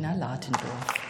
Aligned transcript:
Bettina 0.00 0.16
Latendorf. 0.16 1.09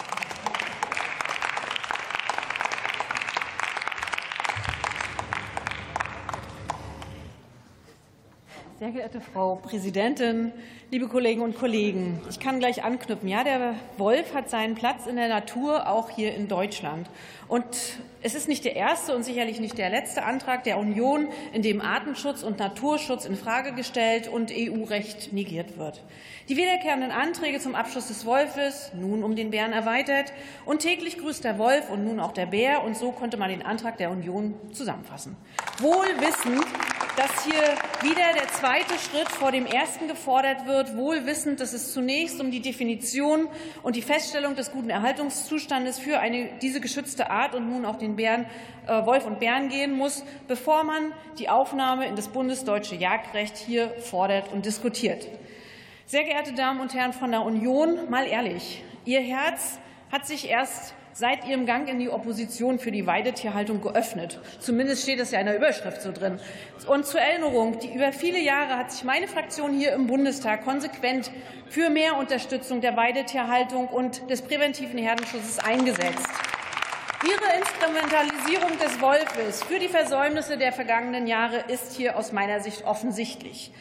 Sehr 8.80 8.92
geehrte 8.92 9.20
Frau 9.20 9.56
Präsidentin, 9.56 10.52
liebe 10.90 11.06
Kolleginnen 11.06 11.44
und 11.44 11.54
Kollegen, 11.54 12.18
ich 12.30 12.40
kann 12.40 12.60
gleich 12.60 12.82
anknüpfen. 12.82 13.28
Ja, 13.28 13.44
der 13.44 13.74
Wolf 13.98 14.32
hat 14.32 14.48
seinen 14.48 14.74
Platz 14.74 15.04
in 15.06 15.16
der 15.16 15.28
Natur, 15.28 15.86
auch 15.86 16.08
hier 16.08 16.34
in 16.34 16.48
Deutschland. 16.48 17.10
Und 17.46 17.66
es 18.22 18.34
ist 18.34 18.48
nicht 18.48 18.64
der 18.64 18.76
erste 18.76 19.14
und 19.14 19.22
sicherlich 19.22 19.60
nicht 19.60 19.76
der 19.76 19.90
letzte 19.90 20.22
Antrag 20.22 20.64
der 20.64 20.78
Union, 20.78 21.28
in 21.52 21.60
dem 21.60 21.82
Artenschutz 21.82 22.42
und 22.42 22.58
Naturschutz 22.58 23.26
in 23.26 23.36
Frage 23.36 23.72
gestellt 23.72 24.28
und 24.28 24.50
EU-Recht 24.50 25.34
negiert 25.34 25.76
wird. 25.76 26.02
Die 26.48 26.56
wiederkehrenden 26.56 27.10
Anträge 27.10 27.58
zum 27.58 27.74
Abschluss 27.74 28.08
des 28.08 28.24
Wolfes, 28.24 28.92
nun 28.98 29.24
um 29.24 29.36
den 29.36 29.50
Bären 29.50 29.74
erweitert, 29.74 30.32
und 30.64 30.80
täglich 30.80 31.18
grüßt 31.18 31.44
der 31.44 31.58
Wolf 31.58 31.90
und 31.90 32.06
nun 32.06 32.18
auch 32.18 32.32
der 32.32 32.46
Bär. 32.46 32.82
Und 32.82 32.96
so 32.96 33.12
konnte 33.12 33.36
man 33.36 33.50
den 33.50 33.60
Antrag 33.60 33.98
der 33.98 34.10
Union 34.10 34.54
zusammenfassen. 34.72 35.36
Wohl 35.80 36.06
wissend, 36.18 36.64
dass 37.16 37.44
hier 37.44 37.62
wieder 38.02 38.32
der 38.34 38.48
zweite 38.48 38.98
Schritt 38.98 39.28
vor 39.28 39.52
dem 39.52 39.66
ersten 39.66 40.08
gefordert 40.08 40.66
wird, 40.66 40.96
wohl 40.96 41.26
wissend, 41.26 41.60
dass 41.60 41.72
es 41.72 41.92
zunächst 41.92 42.40
um 42.40 42.50
die 42.50 42.60
Definition 42.60 43.48
und 43.82 43.96
die 43.96 44.02
Feststellung 44.02 44.54
des 44.54 44.70
guten 44.72 44.90
Erhaltungszustandes 44.90 45.98
für 45.98 46.18
eine, 46.18 46.58
diese 46.62 46.80
geschützte 46.80 47.30
Art 47.30 47.54
und 47.54 47.68
nun 47.68 47.84
auch 47.84 47.96
den 47.96 48.16
Bären, 48.16 48.46
äh, 48.86 49.04
Wolf 49.06 49.26
und 49.26 49.40
Bären 49.40 49.68
gehen 49.68 49.92
muss, 49.96 50.24
bevor 50.48 50.84
man 50.84 51.12
die 51.38 51.48
Aufnahme 51.48 52.06
in 52.06 52.16
das 52.16 52.28
bundesdeutsche 52.28 52.94
Jagdrecht 52.94 53.56
hier 53.56 53.90
fordert 54.00 54.52
und 54.52 54.64
diskutiert. 54.64 55.26
Sehr 56.06 56.24
geehrte 56.24 56.54
Damen 56.54 56.80
und 56.80 56.94
Herren 56.94 57.12
von 57.12 57.30
der 57.30 57.42
Union, 57.42 58.10
mal 58.10 58.26
ehrlich, 58.26 58.82
Ihr 59.04 59.20
Herz 59.20 59.78
hat 60.12 60.26
sich 60.26 60.48
erst 60.48 60.94
seit 61.12 61.46
ihrem 61.46 61.66
Gang 61.66 61.88
in 61.88 61.98
die 61.98 62.08
Opposition 62.08 62.78
für 62.78 62.90
die 62.90 63.06
Weidetierhaltung 63.06 63.80
geöffnet. 63.80 64.40
Zumindest 64.58 65.02
steht 65.02 65.20
es 65.20 65.30
ja 65.30 65.40
in 65.40 65.46
der 65.46 65.56
Überschrift 65.56 66.02
so 66.02 66.12
drin. 66.12 66.38
Und 66.86 67.06
zur 67.06 67.20
Erinnerung, 67.20 67.78
die 67.78 67.94
über 67.94 68.12
viele 68.12 68.40
Jahre 68.40 68.76
hat 68.76 68.92
sich 68.92 69.04
meine 69.04 69.28
Fraktion 69.28 69.72
hier 69.72 69.92
im 69.92 70.06
Bundestag 70.06 70.64
konsequent 70.64 71.30
für 71.68 71.90
mehr 71.90 72.16
Unterstützung 72.16 72.80
der 72.80 72.96
Weidetierhaltung 72.96 73.88
und 73.88 74.30
des 74.30 74.42
präventiven 74.42 74.98
Herdenschutzes 74.98 75.58
eingesetzt. 75.58 76.28
Ihre 77.22 77.58
Instrumentalisierung 77.58 78.78
des 78.78 79.00
Wolfes 79.02 79.62
für 79.62 79.78
die 79.78 79.88
Versäumnisse 79.88 80.56
der 80.56 80.72
vergangenen 80.72 81.26
Jahre 81.26 81.64
ist 81.68 81.94
hier 81.94 82.16
aus 82.16 82.32
meiner 82.32 82.60
Sicht 82.60 82.86
offensichtlich. 82.86 83.72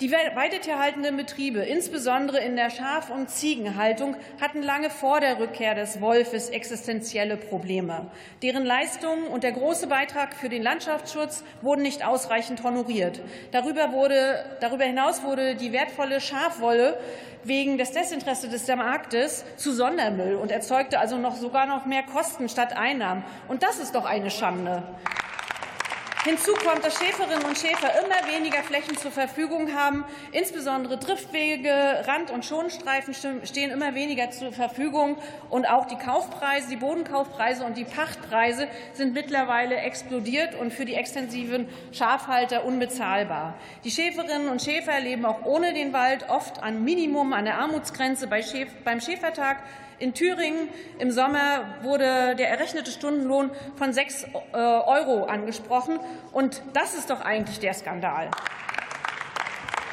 Die 0.00 0.10
weidetierhaltenden 0.10 1.18
Betriebe, 1.18 1.60
insbesondere 1.60 2.38
in 2.40 2.56
der 2.56 2.70
Schaf- 2.70 3.10
und 3.10 3.28
Ziegenhaltung, 3.28 4.16
hatten 4.40 4.62
lange 4.62 4.88
vor 4.88 5.20
der 5.20 5.38
Rückkehr 5.38 5.74
des 5.74 6.00
Wolfes 6.00 6.48
existenzielle 6.48 7.36
Probleme. 7.36 8.10
Deren 8.42 8.64
Leistungen 8.64 9.26
und 9.26 9.44
der 9.44 9.52
große 9.52 9.88
Beitrag 9.88 10.32
für 10.32 10.48
den 10.48 10.62
Landschaftsschutz 10.62 11.44
wurden 11.60 11.82
nicht 11.82 12.02
ausreichend 12.02 12.62
honoriert. 12.62 13.20
Darüber, 13.52 13.92
wurde, 13.92 14.42
darüber 14.60 14.84
hinaus 14.84 15.22
wurde 15.22 15.54
die 15.54 15.72
wertvolle 15.72 16.22
Schafwolle 16.22 16.98
wegen 17.44 17.76
des 17.76 17.92
Desinteresses 17.92 18.48
des 18.48 18.74
Marktes 18.74 19.44
zu 19.58 19.70
Sondermüll 19.70 20.36
und 20.36 20.50
erzeugte 20.50 20.98
also 20.98 21.18
noch 21.18 21.36
sogar 21.36 21.66
noch 21.66 21.84
mehr 21.84 22.04
Kosten 22.04 22.48
statt 22.48 22.74
Einnahmen. 22.74 23.22
Und 23.48 23.62
das 23.62 23.78
ist 23.78 23.94
doch 23.94 24.06
eine 24.06 24.30
Schande. 24.30 24.82
Hinzu 26.24 26.52
kommt, 26.52 26.84
dass 26.84 26.98
Schäferinnen 26.98 27.46
und 27.46 27.56
Schäfer 27.56 27.88
immer 27.98 28.30
weniger 28.30 28.62
Flächen 28.62 28.94
zur 28.94 29.10
Verfügung 29.10 29.74
haben. 29.74 30.04
Insbesondere 30.32 30.98
Driftwege, 30.98 32.04
Rand- 32.06 32.30
und 32.30 32.44
Schonstreifen 32.44 33.14
stehen 33.14 33.70
immer 33.70 33.94
weniger 33.94 34.30
zur 34.30 34.52
Verfügung. 34.52 35.16
Und 35.48 35.64
auch 35.64 35.86
die 35.86 35.96
Kaufpreise, 35.96 36.68
die 36.68 36.76
Bodenkaufpreise 36.76 37.64
und 37.64 37.78
die 37.78 37.84
Pachtpreise 37.84 38.68
sind 38.92 39.14
mittlerweile 39.14 39.76
explodiert 39.76 40.54
und 40.60 40.74
für 40.74 40.84
die 40.84 40.94
extensiven 40.94 41.70
Schafhalter 41.90 42.66
unbezahlbar. 42.66 43.54
Die 43.84 43.90
Schäferinnen 43.90 44.50
und 44.50 44.60
Schäfer 44.60 45.00
leben 45.00 45.24
auch 45.24 45.46
ohne 45.46 45.72
den 45.72 45.94
Wald 45.94 46.28
oft 46.28 46.62
an 46.62 46.84
Minimum, 46.84 47.32
an 47.32 47.46
der 47.46 47.58
Armutsgrenze 47.58 48.28
beim 48.28 49.00
Schäfertag. 49.00 49.62
In 50.00 50.14
Thüringen 50.14 50.70
im 50.98 51.10
Sommer 51.10 51.76
wurde 51.82 52.34
der 52.34 52.48
errechnete 52.48 52.90
Stundenlohn 52.90 53.50
von 53.76 53.92
6 53.92 54.24
äh, 54.24 54.56
Euro 54.56 55.24
angesprochen. 55.24 56.00
Und 56.32 56.62
das 56.72 56.94
ist 56.94 57.10
doch 57.10 57.20
eigentlich 57.20 57.60
der 57.60 57.74
Skandal. 57.74 58.30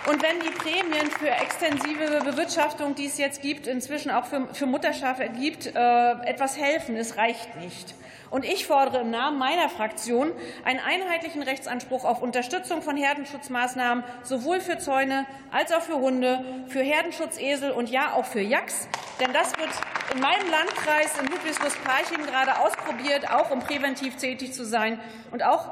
Und 0.10 0.24
wenn 0.24 0.40
die 0.40 0.52
Prämien 0.52 1.12
für 1.12 1.30
extensive 1.30 2.22
Bewirtschaftung, 2.24 2.96
die 2.96 3.08
es 3.08 3.18
jetzt 3.18 3.42
gibt, 3.42 3.68
inzwischen 3.68 4.10
auch 4.10 4.24
für, 4.24 4.48
für 4.54 4.66
Mutterschafe 4.66 5.28
gibt, 5.28 5.66
äh, 5.66 6.12
etwas 6.24 6.58
helfen, 6.58 6.96
es 6.96 7.18
reicht 7.18 7.58
nicht. 7.58 7.94
Und 8.30 8.46
ich 8.46 8.66
fordere 8.66 9.02
im 9.02 9.10
Namen 9.10 9.38
meiner 9.38 9.68
Fraktion 9.68 10.32
einen 10.64 10.80
einheitlichen 10.80 11.42
Rechtsanspruch 11.44 12.06
auf 12.06 12.22
Unterstützung 12.22 12.82
von 12.82 12.96
Herdenschutzmaßnahmen 12.96 14.04
sowohl 14.24 14.62
für 14.62 14.78
Zäune 14.78 15.26
als 15.52 15.74
auch 15.74 15.82
für 15.82 15.96
Hunde, 15.96 16.44
für 16.68 16.82
Herdenschutzesel 16.82 17.72
und 17.72 17.90
ja 17.90 18.14
auch 18.14 18.26
für 18.26 18.42
Yaks. 18.42 18.88
Denn 19.20 19.34
das 19.34 19.58
wird 19.58 19.70
in 20.14 20.22
meinem 20.22 20.50
Landkreis 20.50 21.20
in 21.20 21.28
Ludwigslust-Parchim 21.28 22.26
gerade 22.26 22.60
ausprobiert, 22.60 23.30
auch 23.30 23.52
um 23.52 23.60
präventiv 23.60 24.16
tätig 24.16 24.54
zu 24.54 24.66
sein. 24.66 25.00
Und 25.32 25.44
auch 25.44 25.70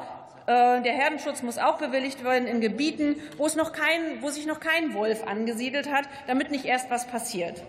der 0.48 0.92
Herdenschutz 0.92 1.42
muss 1.42 1.58
auch 1.58 1.78
bewilligt 1.78 2.24
werden 2.24 2.48
in 2.48 2.62
Gebieten, 2.62 3.22
wo, 3.38 3.46
es 3.46 3.56
noch 3.56 3.72
kein, 3.72 4.22
wo 4.22 4.30
sich 4.30 4.46
noch 4.46 4.60
kein 4.60 4.94
Wolf 4.94 5.26
angesiedelt 5.26 5.92
hat, 5.92 6.06
damit 6.28 6.52
nicht 6.52 6.66
erst 6.66 6.90
was 6.92 7.08
passiert. 7.08 7.64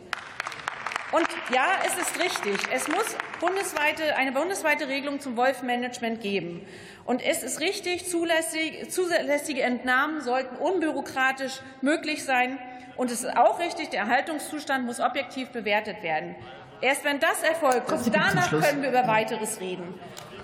Und 1.12 1.26
ja, 1.54 1.66
es 1.86 1.96
ist 1.96 2.18
richtig, 2.18 2.58
es 2.72 2.88
muss 2.88 3.16
bundesweite, 3.40 4.16
eine 4.16 4.32
bundesweite 4.32 4.88
Regelung 4.88 5.20
zum 5.20 5.36
Wolfmanagement 5.36 6.20
geben. 6.20 6.66
Und 7.04 7.24
es 7.24 7.42
ist 7.42 7.60
richtig, 7.60 8.10
zulässig, 8.10 8.90
zulässige 8.90 9.62
Entnahmen 9.62 10.20
sollten 10.20 10.56
unbürokratisch 10.56 11.60
möglich 11.80 12.24
sein. 12.24 12.58
Und 12.96 13.12
es 13.12 13.22
ist 13.22 13.36
auch 13.36 13.60
richtig, 13.60 13.90
der 13.90 14.00
Erhaltungszustand 14.00 14.84
muss 14.84 15.00
objektiv 15.00 15.50
bewertet 15.50 16.02
werden. 16.02 16.34
Erst 16.80 17.04
wenn 17.04 17.20
das 17.20 17.42
erfolgt, 17.42 17.88
danach 18.12 18.50
können 18.50 18.82
wir 18.82 18.90
über 18.90 19.06
weiteres 19.06 19.60
reden. 19.60 19.94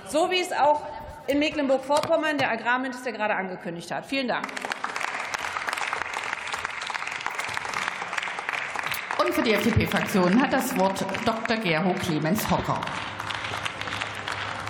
So 0.09 0.31
wie 0.31 0.41
es 0.41 0.53
auch 0.53 0.83
in 1.27 1.39
Mecklenburg-Vorpommern 1.39 2.39
der 2.39 2.51
Agrarminister 2.51 3.13
gerade 3.13 3.35
angekündigt 3.35 3.91
hat. 3.91 4.07
Vielen 4.07 4.29
Dank. 4.29 4.47
Und 9.25 9.33
für 9.35 9.43
die 9.43 9.53
FDP-Fraktion 9.53 10.41
hat 10.41 10.53
das 10.53 10.77
Wort 10.77 11.05
Dr. 11.25 11.57
Gero 11.57 11.95
Clemens 11.95 12.51
Hocker. 12.51 12.81